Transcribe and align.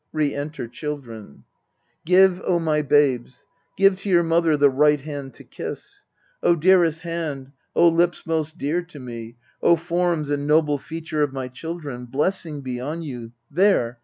Re 0.11 0.33
enter 0.33 0.67
CHILDREN 0.67 1.43
Give, 2.07 2.41
O 2.43 2.57
my 2.57 2.81
babes, 2.81 3.45
Give 3.77 3.95
to 3.97 4.09
your 4.09 4.23
mother 4.23 4.57
the 4.57 4.67
right 4.67 4.99
hand 4.99 5.35
to 5.35 5.43
kiss. 5.43 6.05
O 6.41 6.55
dearest 6.55 7.03
hand, 7.03 7.51
O. 7.75 7.87
lips 7.87 8.25
most 8.25 8.57
dear 8.57 8.81
to 8.81 8.99
me, 8.99 9.35
O 9.61 9.75
form 9.75 10.23
and 10.31 10.47
noble 10.47 10.79
feature 10.79 11.21
of 11.21 11.33
my 11.33 11.47
children, 11.49 12.05
Blessing 12.05 12.61
be 12.61 12.79
on 12.81 13.03
you 13.03 13.33
there 13.51 13.99